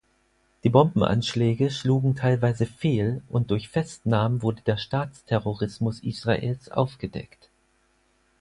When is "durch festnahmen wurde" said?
3.51-4.63